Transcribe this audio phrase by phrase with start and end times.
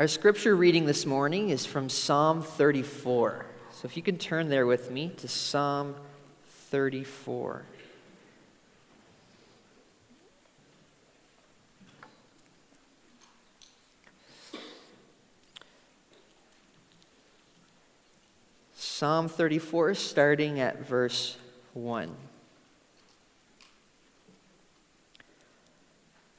[0.00, 3.44] Our scripture reading this morning is from Psalm 34.
[3.70, 5.94] So if you can turn there with me to Psalm
[6.70, 7.66] 34.
[18.74, 21.36] Psalm 34, starting at verse
[21.74, 22.10] 1.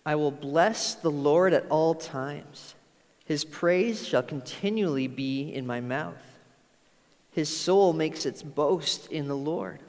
[0.03, 2.73] I will bless the Lord at all times.
[3.31, 6.21] His praise shall continually be in my mouth.
[7.31, 9.79] His soul makes its boast in the Lord.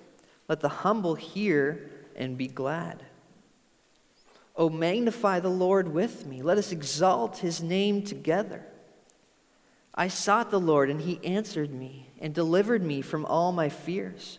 [0.47, 3.03] Let the humble hear and be glad.
[4.55, 6.41] O magnify the Lord with me.
[6.41, 8.65] Let us exalt his name together.
[9.93, 14.39] I sought the Lord, and he answered me and delivered me from all my fears.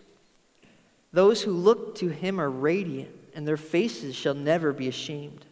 [1.11, 5.43] Those who look to him are radiant, and their faces shall never be ashamed.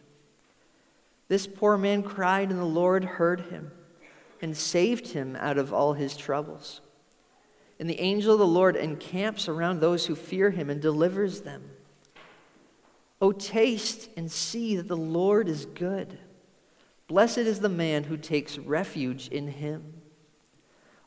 [1.32, 3.70] This poor man cried, and the Lord heard him
[4.42, 6.82] and saved him out of all his troubles.
[7.80, 11.70] And the angel of the Lord encamps around those who fear him and delivers them.
[13.18, 16.18] O taste and see that the Lord is good.
[17.08, 20.02] Blessed is the man who takes refuge in him.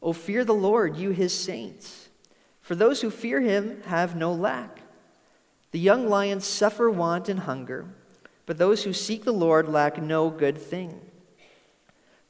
[0.02, 2.10] O fear the Lord, you his saints,
[2.62, 4.82] for those who fear him have no lack.
[5.70, 7.86] The young lions suffer want and hunger
[8.46, 11.02] but those who seek the Lord lack no good thing.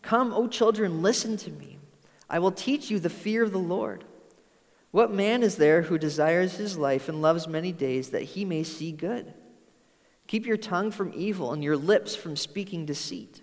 [0.01, 1.79] Come, O children, listen to me.
[2.29, 4.03] I will teach you the fear of the Lord.
[4.91, 8.63] What man is there who desires his life and loves many days that he may
[8.63, 9.33] see good?
[10.27, 13.41] Keep your tongue from evil and your lips from speaking deceit.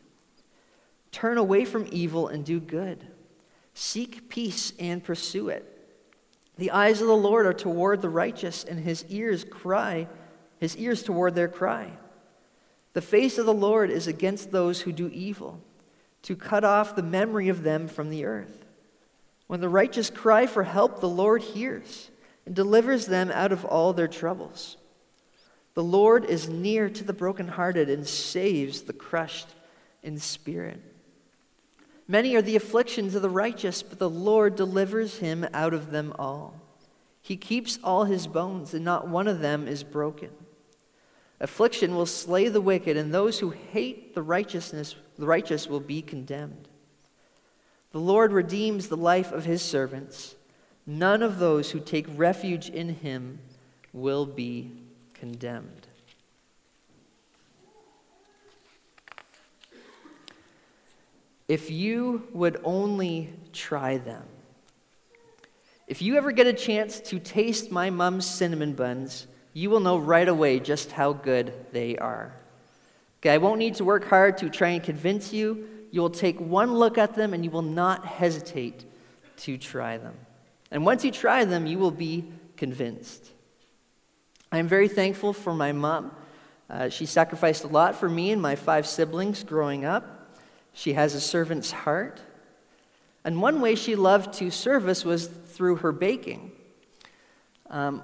[1.11, 3.06] Turn away from evil and do good.
[3.75, 5.69] Seek peace and pursue it.
[6.59, 10.09] The eyes of the Lord are toward the righteous, and his ears cry,
[10.59, 11.91] his ears toward their cry.
[12.92, 15.60] The face of the Lord is against those who do evil,
[16.22, 18.64] to cut off the memory of them from the earth.
[19.46, 22.10] When the righteous cry for help, the Lord hears
[22.46, 24.76] and delivers them out of all their troubles.
[25.75, 29.48] The Lord is near to the brokenhearted and saves the crushed
[30.02, 30.81] in spirit.
[32.06, 36.12] Many are the afflictions of the righteous, but the Lord delivers him out of them
[36.19, 36.60] all.
[37.22, 40.31] He keeps all his bones, and not one of them is broken.
[41.42, 46.00] Affliction will slay the wicked, and those who hate the righteousness, the righteous will be
[46.00, 46.69] condemned.
[47.91, 50.36] The Lord redeems the life of his servants.
[50.86, 53.41] None of those who take refuge in him
[53.92, 54.70] will be
[55.14, 55.88] condemned.
[61.48, 64.22] If you would only try them.
[65.88, 69.98] If you ever get a chance to taste my mom's cinnamon buns, you will know
[69.98, 72.32] right away just how good they are.
[73.20, 75.68] Okay, I won't need to work hard to try and convince you.
[75.90, 78.84] You will take one look at them and you will not hesitate
[79.38, 80.14] to try them.
[80.70, 82.24] And once you try them, you will be
[82.56, 83.30] convinced.
[84.50, 86.14] I am very thankful for my mom.
[86.69, 90.36] Uh, she sacrificed a lot for me and my five siblings growing up.
[90.72, 92.20] She has a servant's heart.
[93.24, 96.52] And one way she loved to serve us was through her baking.
[97.70, 98.02] Um,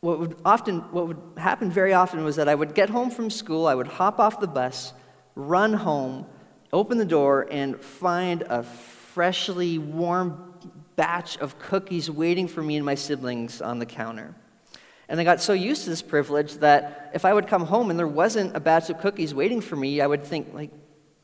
[0.00, 3.30] what would often what would happen very often was that I would get home from
[3.30, 4.92] school, I would hop off the bus,
[5.34, 6.26] run home,
[6.72, 10.54] open the door, and find a freshly warm
[10.96, 14.34] batch of cookies waiting for me and my siblings on the counter.
[15.08, 17.98] And I got so used to this privilege that if I would come home and
[17.98, 20.70] there wasn't a batch of cookies waiting for me, I would think like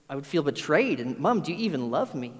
[0.08, 2.32] I would feel betrayed and mom, do you even love me?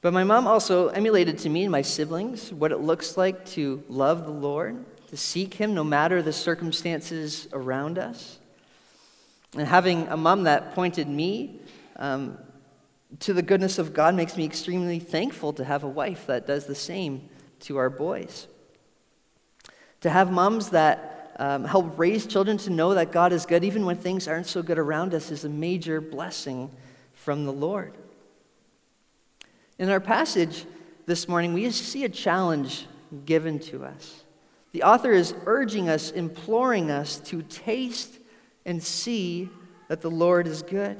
[0.00, 3.82] But my mom also emulated to me and my siblings what it looks like to
[3.88, 8.38] love the Lord, to seek Him no matter the circumstances around us.
[9.56, 11.60] And having a mom that pointed me
[11.96, 12.38] um,
[13.20, 16.66] to the goodness of God makes me extremely thankful to have a wife that does
[16.66, 17.28] the same
[17.60, 18.46] to our boys.
[20.02, 23.84] To have moms that um, help raise children to know that God is good even
[23.84, 26.70] when things aren't so good around us is a major blessing
[27.14, 27.94] from the Lord.
[29.78, 30.64] In our passage
[31.06, 32.86] this morning, we see a challenge
[33.24, 34.24] given to us.
[34.72, 38.18] The author is urging us, imploring us to taste
[38.66, 39.48] and see
[39.86, 40.98] that the Lord is good.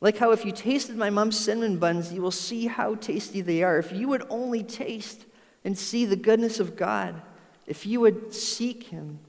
[0.00, 3.62] Like how if you tasted my mom's cinnamon buns, you will see how tasty they
[3.62, 3.78] are.
[3.78, 5.24] If you would only taste
[5.64, 7.20] and see the goodness of God,
[7.66, 9.20] if you would seek Him,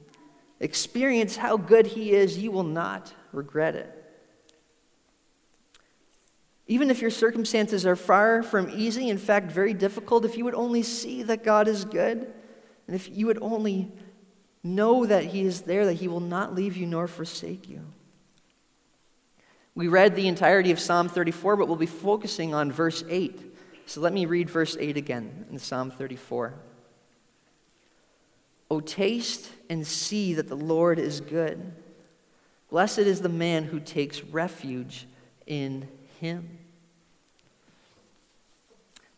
[0.60, 4.01] experience how good He is, you will not regret it.
[6.72, 10.56] Even if your circumstances are far from easy, in fact, very difficult, if you would
[10.56, 12.34] only see that God is good,
[12.88, 13.92] and if you would only
[14.64, 17.82] know that He is there, that He will not leave you nor forsake you.
[19.76, 23.54] We read the entirety of Psalm 34, but we'll be focusing on verse 8.
[23.86, 26.54] So let me read verse 8 again in Psalm 34.
[28.70, 31.74] O taste and see that the Lord is good.
[32.70, 35.06] Blessed is the man who takes refuge
[35.46, 35.90] in
[36.22, 36.60] him.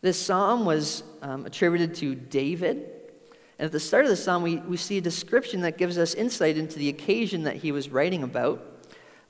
[0.04, 2.90] This psalm was um, attributed to David.
[3.58, 6.12] And at the start of the psalm, we, we see a description that gives us
[6.12, 8.62] insight into the occasion that he was writing about.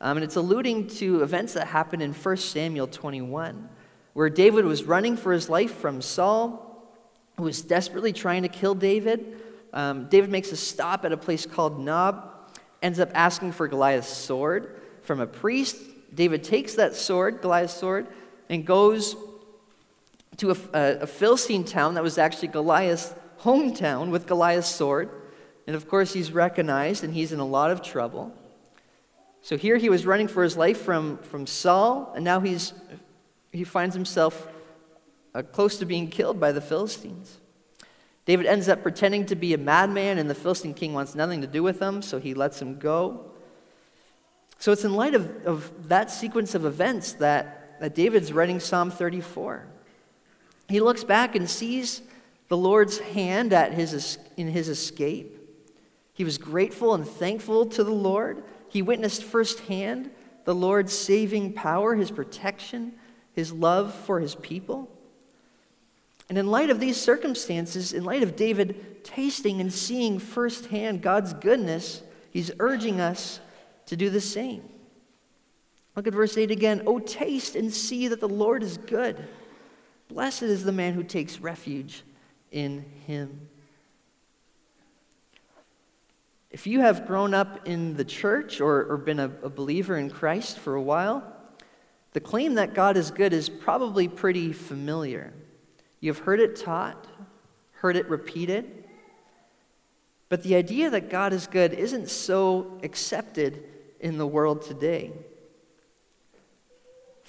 [0.01, 3.69] Um, and it's alluding to events that happened in 1 Samuel 21,
[4.15, 6.93] where David was running for his life from Saul,
[7.37, 9.41] who was desperately trying to kill David.
[9.73, 12.51] Um, David makes a stop at a place called Nob,
[12.83, 15.77] ends up asking for Goliath's sword from a priest.
[16.13, 18.09] David takes that sword, Goliath's sword,
[18.49, 19.15] and goes
[20.39, 20.57] to a,
[21.03, 25.11] a, Philistine town that was actually Goliath's hometown with Goliath's sword.
[25.67, 28.35] And of course, he's recognized and he's in a lot of trouble.
[29.43, 32.73] So here he was running for his life from, from Saul, and now he's,
[33.53, 34.49] he finds himself
[35.35, 37.41] uh, close to being killed by the Philistines.
[38.25, 41.47] David ends up pretending to be a madman, and the Philistine king wants nothing to
[41.47, 43.33] do with him, so he lets him go.
[44.59, 48.91] So it's in light of, of that sequence of events that, that David's writing Psalm
[48.91, 49.67] 34.
[50.69, 52.03] He looks back and sees
[52.49, 55.31] the Lord's hand at his, in his escape.
[56.13, 58.43] He was grateful and thankful to the Lord.
[58.69, 60.11] He witnessed firsthand
[60.45, 62.95] the Lord's saving power, his protection,
[63.33, 64.91] his love for his people.
[66.29, 71.35] And in light of these circumstances, in light of David tasting and seeing firsthand God's
[71.35, 73.41] goodness, he's urging us
[73.87, 74.63] to do the same.
[75.97, 76.83] Look at verse 8 again.
[76.87, 79.23] Oh, taste and see that the Lord is good.
[80.15, 82.05] Blessed is the man who takes refuge
[82.53, 83.49] in him.
[86.53, 90.09] If you have grown up in the church or, or been a, a believer in
[90.09, 91.25] Christ for a while,
[92.13, 95.33] the claim that God is good is probably pretty familiar.
[95.99, 97.09] You've heard it taught,
[97.73, 98.85] heard it repeated.
[100.29, 103.65] But the idea that God is good isn't so accepted
[103.99, 105.11] in the world today.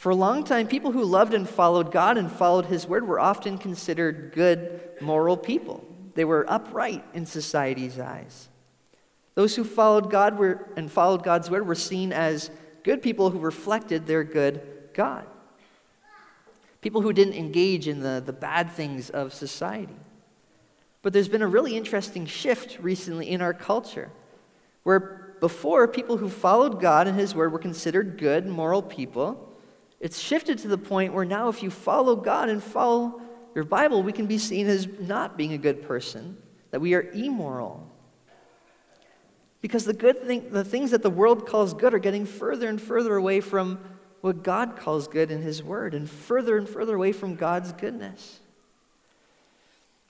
[0.05, 3.19] For a long time, people who loved and followed God and followed His word were
[3.19, 5.83] often considered good, moral people.
[6.13, 8.49] They were upright in society's eyes.
[9.33, 12.51] Those who followed God were, and followed God's word were seen as
[12.83, 14.61] good people who reflected their good
[14.93, 15.25] God.
[16.81, 19.97] People who didn't engage in the, the bad things of society.
[21.01, 24.11] But there's been a really interesting shift recently in our culture
[24.83, 29.51] where before people who followed God and His word were considered good, moral people
[29.99, 33.21] it's shifted to the point where now, if you follow God and follow
[33.55, 36.37] your Bible, we can be seen as not being a good person,
[36.71, 37.89] that we are immoral.
[39.61, 42.79] Because the good thing, the things that the world calls good are getting further and
[42.79, 43.79] further away from
[44.21, 48.39] what God calls good in His Word, and further and further away from God's goodness.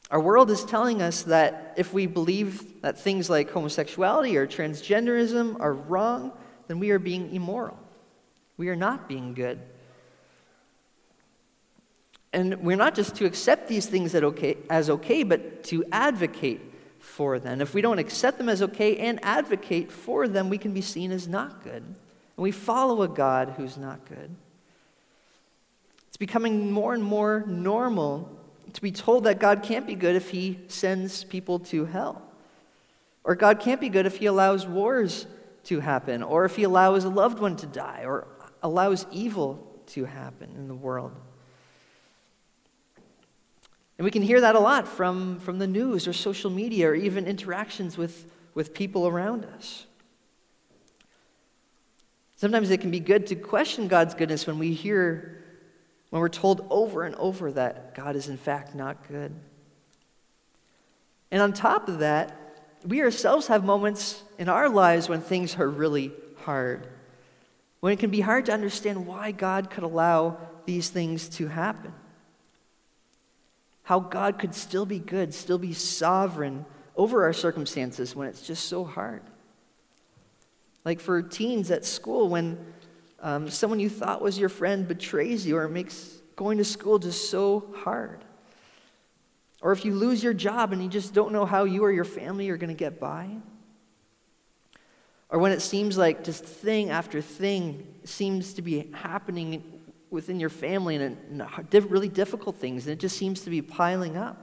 [0.09, 5.59] Our world is telling us that if we believe that things like homosexuality or transgenderism
[5.59, 6.31] are wrong,
[6.67, 7.77] then we are being immoral.
[8.57, 9.59] We are not being good.
[12.35, 16.59] And we're not just to accept these things okay, as okay, but to advocate
[16.99, 17.61] for them.
[17.61, 21.13] If we don't accept them as okay and advocate for them, we can be seen
[21.13, 21.81] as not good.
[21.81, 21.95] And
[22.35, 24.35] we follow a God who's not good.
[26.09, 28.29] It's becoming more and more normal
[28.73, 32.21] to be told that God can't be good if he sends people to hell.
[33.23, 35.25] Or God can't be good if he allows wars
[35.65, 38.27] to happen, or if he allows a loved one to die, or
[38.61, 41.13] allows evil to happen in the world.
[43.97, 46.95] And we can hear that a lot from, from the news or social media or
[46.95, 49.85] even interactions with, with people around us.
[52.35, 55.41] Sometimes it can be good to question God's goodness when we hear,
[56.09, 59.33] when we're told over and over that God is in fact not good.
[61.31, 62.37] And on top of that,
[62.85, 66.87] we ourselves have moments in our lives when things are really hard,
[67.79, 71.93] when it can be hard to understand why God could allow these things to happen
[73.85, 76.65] how God could still be good, still be sovereign
[76.95, 79.21] over our circumstances when it's just so hard.
[80.83, 82.57] Like for teens at school, when
[83.19, 87.29] um, someone you thought was your friend betrays you or makes going to school just
[87.29, 88.23] so hard.
[89.61, 92.05] Or if you lose your job and you just don't know how you or your
[92.05, 93.29] family are going to get by.
[95.29, 99.74] Or when it seems like just thing after thing seems to be happening
[100.15, 104.17] within your family and, and really difficult things, and it just seems to be piling
[104.17, 104.37] up.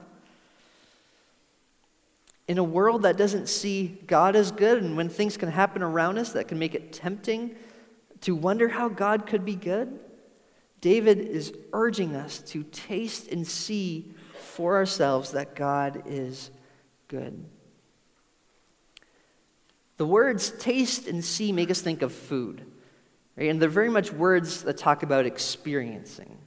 [2.47, 6.17] In a world that doesn't see God as good, and when things can happen around
[6.19, 7.55] us that can make it tempting
[8.21, 9.99] to wonder how God could be good,
[10.79, 16.51] David is urging us to taste and see for ourselves that God is
[17.07, 17.43] good.
[19.97, 22.65] The words taste and see make us think of food,
[23.37, 23.49] right?
[23.49, 26.37] And they're very much words that talk about experiencing.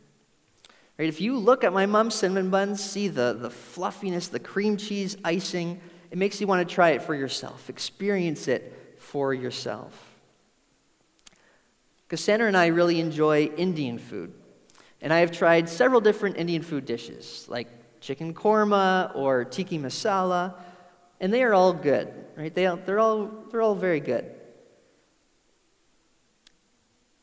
[0.98, 1.08] Right?
[1.08, 5.16] If you look at my mom's cinnamon buns, see the, the fluffiness, the cream cheese
[5.24, 9.92] icing, it makes you want to try it for yourself, experience it for yourself.
[12.08, 14.32] Cassandra and I really enjoy Indian food.
[15.00, 17.68] And I have tried several different Indian food dishes, like
[18.00, 20.54] chicken korma or tikka masala,
[21.20, 22.54] and they are all good, right?
[22.54, 24.35] They, they're, all, they're all very good.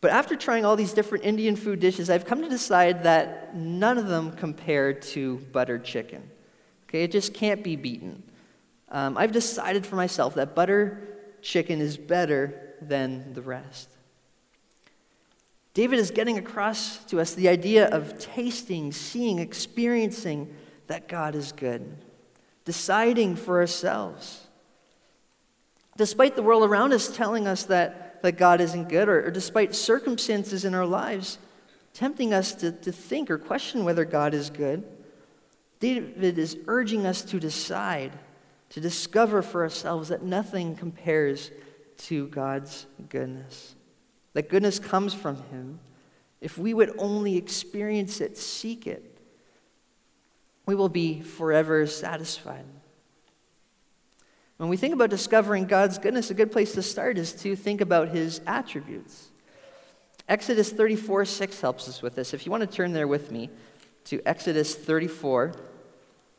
[0.03, 3.98] But after trying all these different Indian food dishes, I've come to decide that none
[3.98, 6.29] of them compare to buttered chicken.
[6.89, 8.22] Okay, it just can't be beaten.
[8.89, 11.07] Um, I've decided for myself that butter
[11.41, 13.88] chicken is better than the rest.
[15.74, 20.53] David is getting across to us the idea of tasting, seeing, experiencing
[20.88, 21.95] that God is good,
[22.65, 24.48] deciding for ourselves.
[25.95, 29.75] Despite the world around us telling us that, that God isn't good, or, or despite
[29.75, 31.38] circumstances in our lives
[31.94, 34.84] tempting us to, to think or question whether God is good,
[35.80, 38.12] David is urging us to decide,
[38.70, 41.51] to discover for ourselves that nothing compares
[41.98, 43.75] to God's goodness
[44.34, 45.80] that goodness comes from Him,
[46.42, 49.18] if we would only experience it, seek it,
[50.65, 52.65] we will be forever satisfied.
[54.57, 57.81] When we think about discovering God's goodness, a good place to start is to think
[57.81, 59.29] about His attributes.
[60.29, 62.33] Exodus 34 6 helps us with this.
[62.33, 63.50] If you want to turn there with me
[64.05, 65.53] to Exodus 34,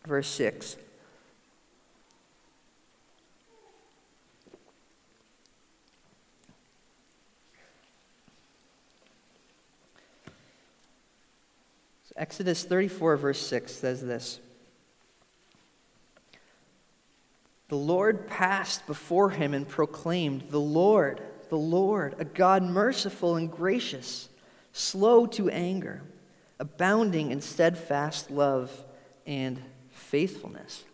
[0.07, 0.77] verse 6.
[12.17, 14.41] Exodus 34, verse 6 says this
[17.69, 23.51] The Lord passed before him and proclaimed, The Lord, the Lord, a God merciful and
[23.51, 24.29] gracious,
[24.73, 26.03] slow to anger,
[26.59, 28.85] abounding in steadfast love
[29.27, 30.85] and faithfulness.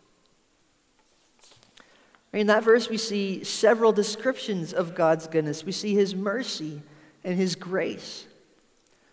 [2.33, 5.65] In that verse, we see several descriptions of God's goodness.
[5.65, 6.81] We see his mercy
[7.25, 8.27] and his grace.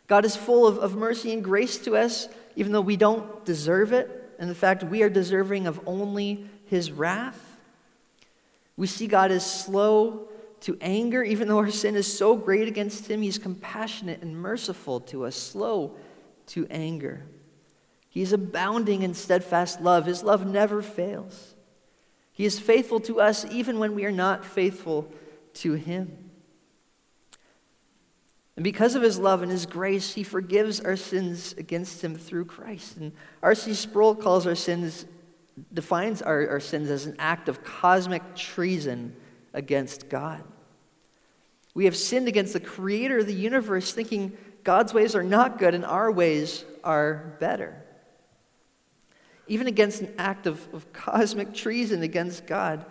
[0.05, 3.91] God is full of, of mercy and grace to us, even though we don't deserve
[3.91, 4.35] it.
[4.37, 7.46] And in fact, we are deserving of only his wrath.
[8.77, 10.29] We see God is slow
[10.61, 13.21] to anger, even though our sin is so great against him.
[13.21, 15.95] He's compassionate and merciful to us, slow
[16.47, 17.25] to anger.
[18.09, 20.05] He's abounding in steadfast love.
[20.05, 21.55] His love never fails.
[22.31, 25.11] He is faithful to us even when we are not faithful
[25.55, 26.29] to him.
[28.55, 32.45] And because of his love and his grace, he forgives our sins against him through
[32.45, 32.97] Christ.
[32.97, 33.11] And
[33.43, 33.75] R.C.
[33.75, 35.05] Sproul calls our sins,
[35.73, 39.15] defines our, our sins as an act of cosmic treason
[39.53, 40.43] against God.
[41.73, 45.73] We have sinned against the creator of the universe, thinking God's ways are not good
[45.73, 47.83] and our ways are better.
[49.47, 52.85] Even against an act of, of cosmic treason against God,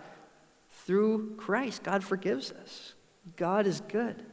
[0.87, 2.93] through Christ, God forgives us.
[3.35, 4.23] God is good.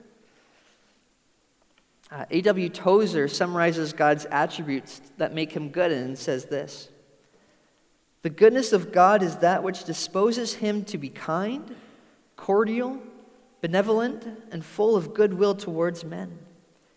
[2.12, 2.68] Uh, A.W.
[2.68, 6.90] Tozer summarizes God's attributes that make him good and says this
[8.24, 11.76] The goodness of God is that which disposes him to be kind,
[12.36, 12.98] cordial,
[13.60, 16.38] benevolent, and full of goodwill towards men.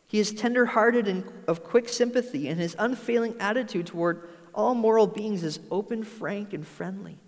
[0.08, 5.44] He is tender-hearted and of quick sympathy, and his unfailing attitude toward all moral beings
[5.44, 7.20] is open, frank, and friendly.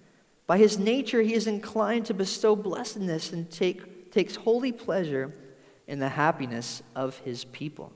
[0.48, 5.34] By his nature, he is inclined to bestow blessedness and take, takes holy pleasure
[5.88, 7.92] in the happiness of his people.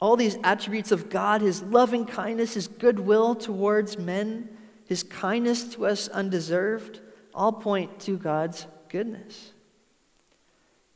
[0.00, 4.48] All these attributes of God, his loving kindness, his goodwill towards men,
[4.84, 7.00] his kindness to us undeserved,
[7.34, 9.52] all point to God's goodness.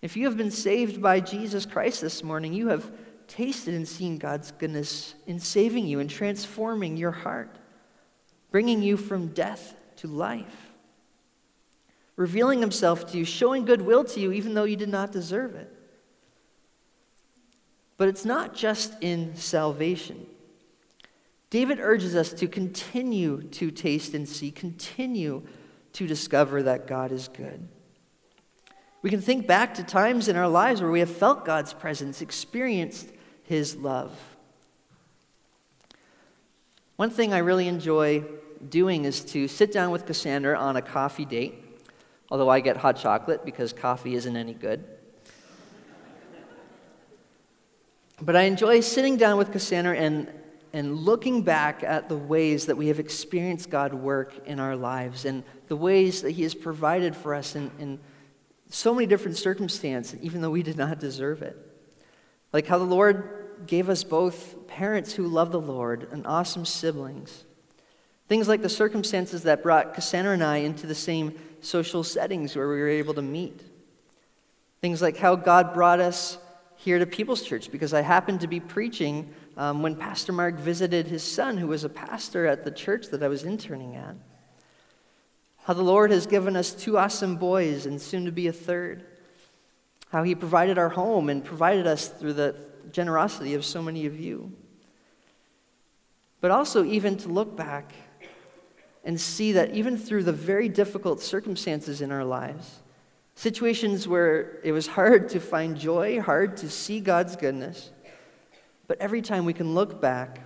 [0.02, 2.90] If you have been saved by Jesus Christ this morning, you have
[3.26, 7.59] tasted and seen God's goodness in saving you and transforming your heart,
[8.50, 10.71] bringing you from death to life
[12.21, 15.75] revealing himself to you, showing goodwill to you, even though you did not deserve it.
[18.00, 20.25] But it's not just in salvation.
[21.50, 25.42] David urges us to continue to taste and see, continue
[25.92, 27.69] to discover that God is good.
[29.02, 32.23] We can think back to times in our lives where we have felt God's presence,
[32.23, 33.11] experienced
[33.42, 34.19] his love.
[36.97, 38.25] One thing I really enjoy
[38.66, 41.66] doing is to sit down with Cassandra on a coffee date
[42.30, 44.85] although I get hot chocolate because coffee isn't any good.
[48.23, 50.31] But I enjoy sitting down with Cassandra and,
[50.73, 55.25] and looking back at the ways that we have experienced God work in our lives
[55.25, 57.99] and the ways that He has provided for us in, in
[58.69, 61.57] so many different circumstances, even though we did not deserve it.
[62.53, 67.45] Like how the Lord gave us both parents who love the Lord and awesome siblings.
[68.29, 72.69] Things like the circumstances that brought Cassandra and I into the same social settings where
[72.69, 73.62] we were able to meet.
[74.81, 76.39] Things like how God brought us
[76.83, 81.07] here to People's Church because I happened to be preaching um, when Pastor Mark visited
[81.07, 84.17] his son, who was a pastor at the church that I was interning at.
[85.65, 89.05] How the Lord has given us two awesome boys and soon to be a third.
[90.11, 92.57] How he provided our home and provided us through the
[92.91, 94.51] generosity of so many of you.
[96.41, 97.93] But also, even to look back
[99.05, 102.81] and see that even through the very difficult circumstances in our lives,
[103.35, 107.91] situations where it was hard to find joy, hard to see God's goodness,
[108.87, 110.41] but every time we can look back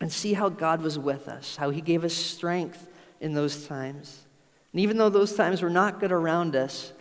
[0.00, 2.88] and see how God was with us, how He gave us strength
[3.20, 4.24] in those times.
[4.72, 6.92] And even though those times were not good around us,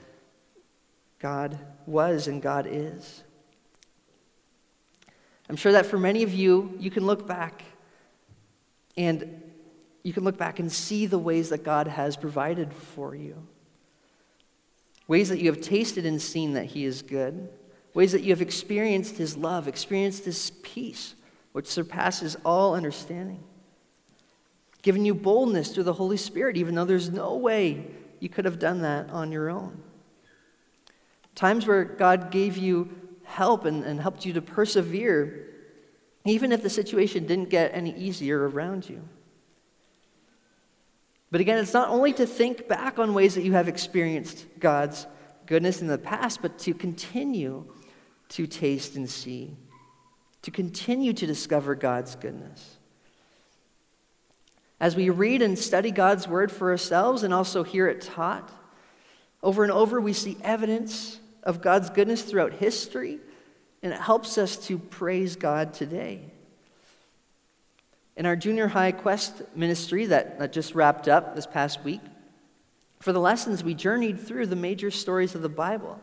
[1.20, 3.24] God was and God is.
[5.50, 7.64] I'm sure that for many of you, you can look back
[8.96, 9.42] and
[10.04, 13.36] you can look back and see the ways that God has provided for you.
[15.08, 17.50] Ways that you have tasted and seen that He is good.
[17.94, 21.16] Ways that you have experienced His love, experienced His peace,
[21.52, 23.44] which surpasses all understanding.
[24.82, 27.86] Given you boldness through the Holy Spirit, even though there's no way
[28.20, 29.82] you could have done that on your own.
[31.36, 32.90] Times where God gave you
[33.24, 35.48] help and, and helped you to persevere,
[36.26, 39.02] even if the situation didn't get any easier around you.
[41.34, 45.08] But again, it's not only to think back on ways that you have experienced God's
[45.48, 47.66] goodness in the past, but to continue
[48.30, 49.58] to taste and see,
[50.44, 52.78] to continue to discover God's goodness.
[54.80, 58.52] As we read and study God's word for ourselves and also hear it taught,
[59.42, 63.18] over and over we see evidence of God's goodness throughout history,
[63.82, 66.33] and it helps us to praise God today.
[68.16, 72.02] In our junior high quest ministry that, that just wrapped up this past week,
[73.00, 76.00] for the lessons, we journeyed through the major stories of the Bible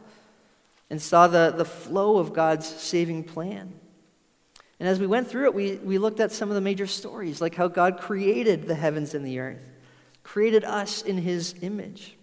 [0.90, 3.73] and saw the, the flow of God's saving plan.
[4.81, 7.40] And as we went through it, we, we looked at some of the major stories,
[7.40, 9.61] like how God created the heavens and the earth,
[10.23, 12.16] created us in his image.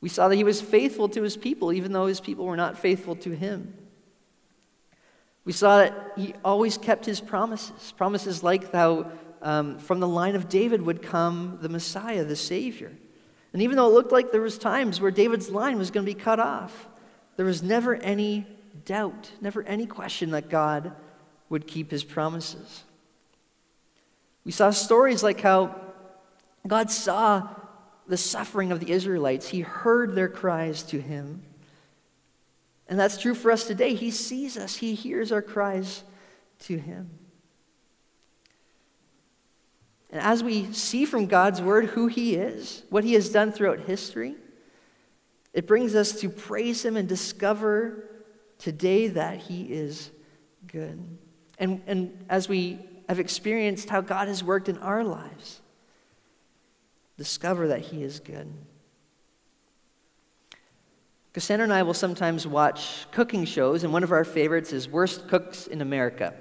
[0.00, 2.78] We saw that he was faithful to his people, even though his people were not
[2.78, 3.74] faithful to him.
[5.44, 10.36] We saw that he always kept his promises, promises like how um, from the line
[10.36, 12.92] of David would come the Messiah, the Savior.
[13.52, 16.14] And even though it looked like there was times where David's line was going to
[16.14, 16.88] be cut off,
[17.36, 18.46] there was never any
[18.84, 20.92] doubt, never any question that God
[21.48, 22.84] would keep his promises.
[24.44, 25.74] We saw stories like how
[26.66, 27.48] God saw
[28.06, 29.48] the suffering of the Israelites.
[29.48, 31.42] He heard their cries to him.
[32.92, 33.94] And that's true for us today.
[33.94, 36.04] He sees us, He hears our cries
[36.64, 37.08] to Him.
[40.10, 43.78] And as we see from God's Word who He is, what He has done throughout
[43.78, 44.34] history,
[45.54, 48.10] it brings us to praise Him and discover
[48.58, 50.10] today that He is
[50.66, 51.02] good.
[51.58, 52.78] And, and as we
[53.08, 55.62] have experienced how God has worked in our lives,
[57.16, 58.52] discover that He is good.
[61.32, 65.28] Cassandra and I will sometimes watch cooking shows, and one of our favorites is Worst
[65.28, 66.34] Cooks in America.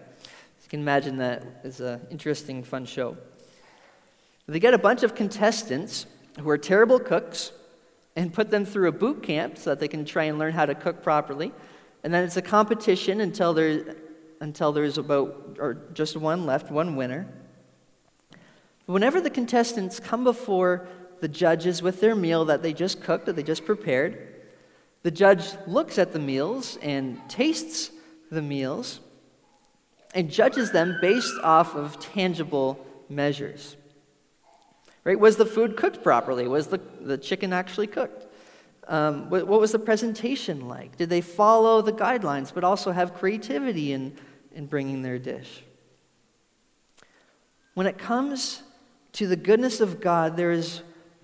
[0.63, 3.15] You can imagine that is an interesting, fun show.
[4.47, 7.53] They get a bunch of contestants who are terrible cooks
[8.17, 10.65] and put them through a boot camp so that they can try and learn how
[10.65, 11.53] to cook properly.
[12.03, 13.95] And then it's a competition until, there,
[14.41, 17.27] until there's about, or just one left, one winner.
[18.87, 20.85] Whenever the contestants come before
[21.21, 24.27] the judges with their meal that they just cooked, that they just prepared,
[25.03, 27.91] the judge looks at the meals and tastes
[28.31, 28.99] the meals
[30.13, 33.75] and judges them based off of tangible measures.
[35.03, 35.19] Right?
[35.19, 36.47] Was the food cooked properly?
[36.47, 38.27] Was the, the chicken actually cooked?
[38.87, 40.97] Um, what, what, was the presentation like?
[40.97, 44.15] Did they follow the guidelines but also have creativity in,
[44.53, 45.63] in bringing their dish?
[47.73, 48.63] When it comes
[49.13, 50.81] to the goodness of God, there is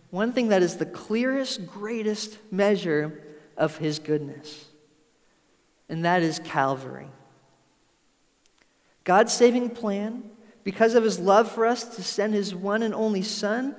[0.10, 3.22] one thing that is the clearest, greatest measure
[3.58, 4.66] of his goodness,
[5.90, 7.08] and that is Calvary.
[9.04, 10.30] God's saving plan,
[10.64, 13.76] because of his love for us to send his one and only Son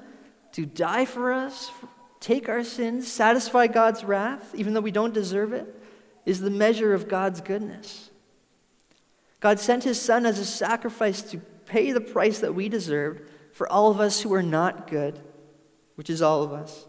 [0.53, 1.71] to die for us,
[2.19, 5.73] take our sins, satisfy God's wrath, even though we don't deserve it,
[6.27, 8.11] is the measure of God's goodness.
[9.41, 13.71] God sent his son as a sacrifice to pay the price that we deserved for
[13.71, 15.21] all of us who are not good,
[15.95, 16.88] which is all of us.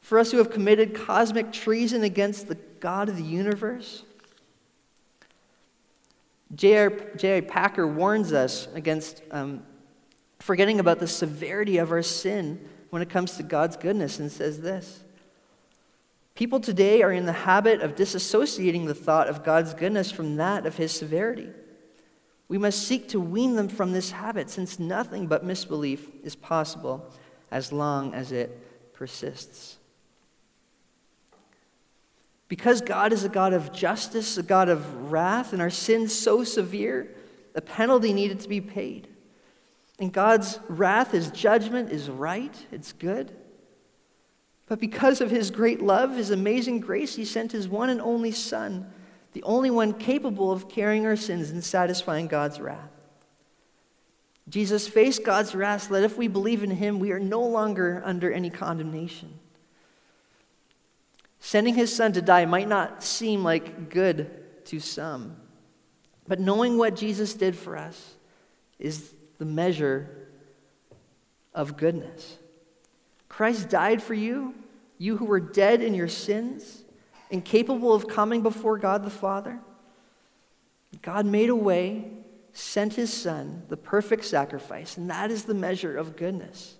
[0.00, 4.04] For us who have committed cosmic treason against the God of the universe.
[6.54, 7.42] J.I.
[7.42, 9.62] Packer warns us against um,
[10.38, 14.60] forgetting about the severity of our sin when it comes to God's goodness and says
[14.60, 15.04] this
[16.34, 20.66] People today are in the habit of disassociating the thought of God's goodness from that
[20.66, 21.48] of his severity.
[22.46, 27.12] We must seek to wean them from this habit since nothing but misbelief is possible
[27.50, 29.77] as long as it persists.
[32.48, 36.44] Because God is a God of justice, a God of wrath, and our sins so
[36.44, 37.14] severe,
[37.52, 39.08] the penalty needed to be paid.
[39.98, 43.36] And God's wrath, his judgment, is right, it's good.
[44.66, 48.30] But because of his great love, his amazing grace, he sent his one and only
[48.30, 48.90] Son,
[49.32, 52.90] the only one capable of carrying our sins and satisfying God's wrath.
[54.48, 58.02] Jesus faced God's wrath so that if we believe in him, we are no longer
[58.04, 59.38] under any condemnation.
[61.40, 65.36] Sending his son to die might not seem like good to some,
[66.26, 68.14] but knowing what Jesus did for us
[68.78, 70.28] is the measure
[71.54, 72.38] of goodness.
[73.28, 74.54] Christ died for you,
[74.98, 76.82] you who were dead in your sins,
[77.30, 79.60] incapable of coming before God the Father.
[81.02, 82.10] God made a way,
[82.52, 86.76] sent his Son, the perfect sacrifice, and that is the measure of goodness.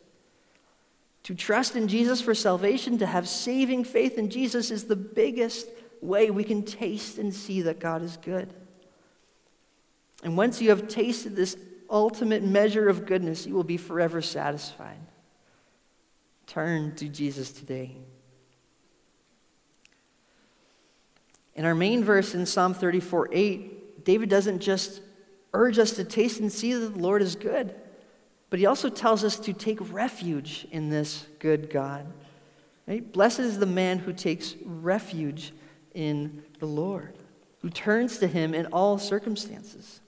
[1.24, 5.68] To trust in Jesus for salvation, to have saving faith in Jesus, is the biggest
[6.00, 8.52] way we can taste and see that God is good.
[10.22, 11.56] And once you have tasted this
[11.90, 14.98] ultimate measure of goodness, you will be forever satisfied.
[16.46, 17.96] Turn to Jesus today.
[21.54, 25.02] In our main verse in Psalm 34 8, David doesn't just
[25.52, 27.74] urge us to taste and see that the Lord is good.
[28.50, 32.06] But he also tells us to take refuge in this good God.
[32.86, 33.12] Right?
[33.12, 35.52] Blessed is the man who takes refuge
[35.94, 37.14] in the Lord,
[37.60, 40.00] who turns to him in all circumstances.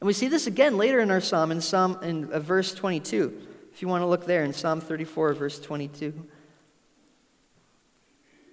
[0.00, 3.40] And we see this again later in our psalm, in Psalm in uh, verse 22.
[3.72, 6.26] If you want to look there in Psalm 34, verse 22.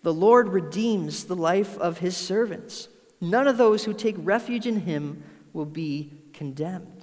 [0.03, 2.87] The Lord redeems the life of his servants.
[3.19, 6.98] None of those who take refuge in him will be condemned.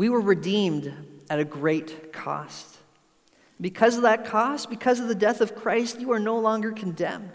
[0.00, 0.94] We were redeemed
[1.28, 2.78] at a great cost.
[3.60, 7.32] Because of that cost, because of the death of Christ, you are no longer condemned.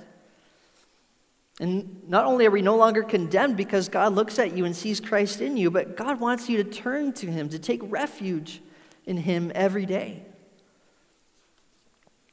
[1.60, 5.00] And not only are we no longer condemned because God looks at you and sees
[5.00, 8.64] Christ in you, but God wants you to turn to Him, to take refuge
[9.06, 10.24] in Him every day.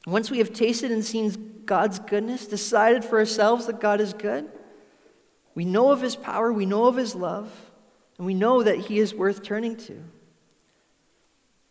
[0.06, 4.50] Once we have tasted and seen God's goodness, decided for ourselves that God is good,
[5.54, 7.52] we know of His power, we know of His love,
[8.16, 10.02] and we know that He is worth turning to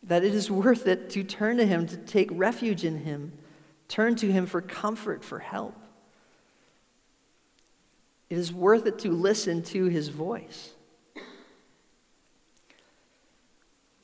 [0.03, 3.33] that it is worth it to turn to Him, to take refuge in Him,
[3.87, 5.75] turn to Him for comfort, for help.
[8.29, 10.71] It is worth it to listen to His voice.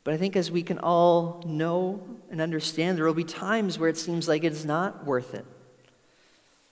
[0.03, 3.89] But I think as we can all know and understand, there will be times where
[3.89, 5.45] it seems like it is not worth it.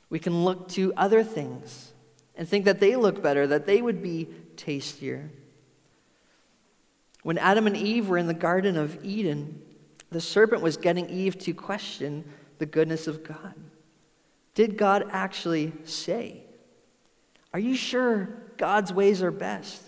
[0.10, 1.92] We can look to other things
[2.38, 5.32] and think that they look better, that they would be tastier.
[7.26, 9.60] When Adam and Eve were in the Garden of Eden,
[10.12, 12.24] the serpent was getting Eve to question
[12.60, 13.56] the goodness of God.
[14.54, 16.44] Did God actually say?
[17.52, 19.82] Are you sure God's ways are best?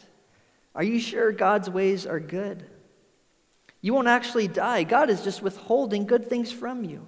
[0.74, 2.66] Are you sure God's ways are good?
[3.82, 4.82] You won't actually die.
[4.82, 7.06] God is just withholding good things from you.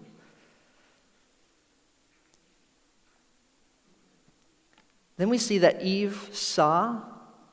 [5.18, 7.02] Then we see that Eve saw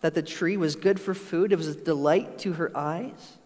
[0.06, 3.38] that the tree was good for food, it was a delight to her eyes.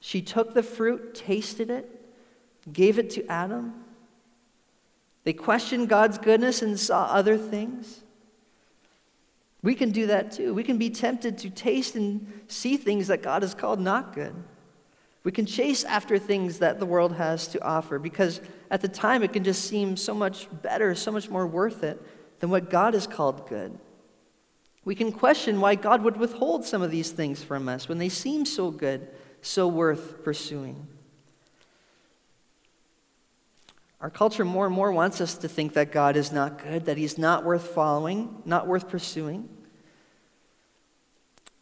[0.00, 1.88] She took the fruit, tasted it,
[2.72, 3.84] gave it to Adam.
[5.22, 8.02] They questioned God's goodness and saw other things.
[9.62, 10.54] We can do that too.
[10.54, 14.34] We can be tempted to taste and see things that God has called not good.
[15.22, 18.40] We can chase after things that the world has to offer because
[18.72, 22.02] at the time it can just seem so much better, so much more worth it
[22.40, 23.78] than what God has called good.
[24.86, 28.08] We can question why God would withhold some of these things from us when they
[28.08, 29.08] seem so good,
[29.42, 30.86] so worth pursuing.
[34.00, 36.96] Our culture more and more wants us to think that God is not good, that
[36.96, 39.48] He's not worth following, not worth pursuing.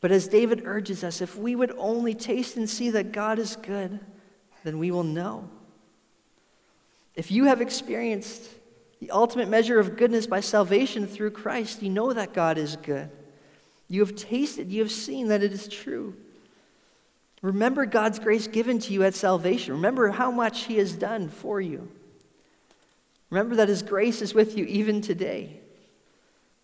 [0.03, 3.57] But as David urges us, if we would only taste and see that God is
[3.57, 4.01] good,
[4.65, 5.49] then we will know.
[7.15, 8.51] If you have experienced
[9.01, 11.83] the ultimate measure of goodness by salvation through Christ.
[11.83, 13.11] You know that God is good.
[13.89, 16.17] You have tasted, you have seen that it is true.
[17.43, 19.75] Remember God's grace given to you at salvation.
[19.75, 21.91] Remember how much He has done for you.
[23.29, 25.61] Remember that His grace is with you even today.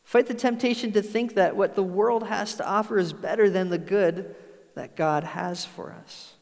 [0.05, 3.69] Fight the temptation to think that what the world has to offer is better than
[3.69, 4.35] the good
[4.75, 6.33] that God has for us.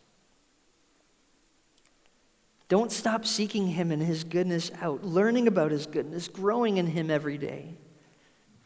[2.68, 7.11] Don't stop seeking Him and His goodness out, learning about His goodness, growing in Him
[7.11, 7.74] every day,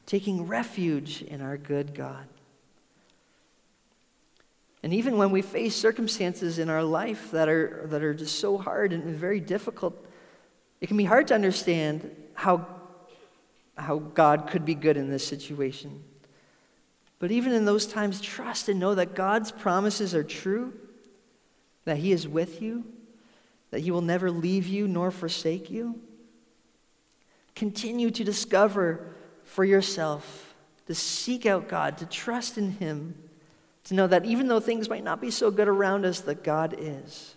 [0.06, 2.26] taking refuge in our good God.
[4.82, 8.58] And even when we face circumstances in our life that are, that are just so
[8.58, 10.04] hard and very difficult,
[10.80, 12.66] it can be hard to understand how,
[13.78, 16.02] how God could be good in this situation.
[17.20, 20.72] But even in those times, trust and know that God's promises are true,
[21.84, 22.84] that He is with you,
[23.72, 26.00] that He will never leave you nor forsake you.
[27.56, 29.04] Continue to discover
[29.42, 30.54] for yourself,
[30.86, 33.16] to seek out God, to trust in Him
[33.84, 36.74] to know that even though things might not be so good around us, that God
[36.78, 37.34] is.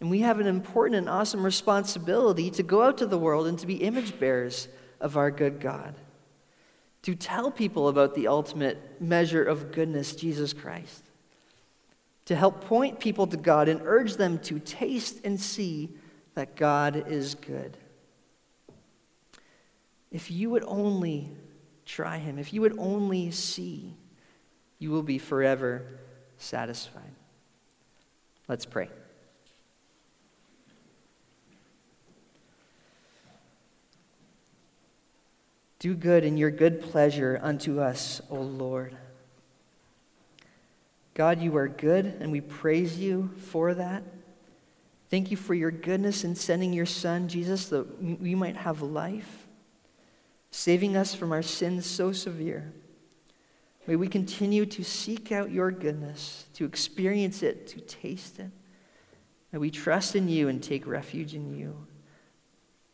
[0.00, 3.58] And we have an important and awesome responsibility to go out to the world and
[3.58, 4.68] to be image bearers
[5.00, 5.94] of our good God,
[7.02, 11.03] to tell people about the ultimate measure of goodness, Jesus Christ,
[12.26, 15.90] to help point people to God and urge them to taste and see
[16.34, 17.76] that God is good.
[20.10, 21.30] If you would only
[21.84, 23.94] try Him, if you would only see,
[24.78, 25.86] you will be forever
[26.38, 27.02] satisfied.
[28.48, 28.88] Let's pray.
[35.78, 38.96] Do good in your good pleasure unto us, O Lord.
[41.14, 44.02] God, you are good, and we praise you for that.
[45.10, 49.46] Thank you for your goodness in sending your Son, Jesus, that we might have life,
[50.50, 52.72] saving us from our sins so severe.
[53.86, 58.50] May we continue to seek out your goodness, to experience it, to taste it.
[59.52, 61.86] May we trust in you and take refuge in you,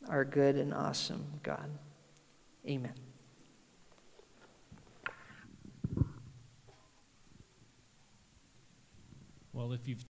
[0.09, 1.71] our good and awesome God.
[2.67, 3.10] Amen.
[9.53, 10.09] Well, if you've